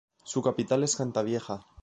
[0.23, 1.63] Su capital es Cantavieja.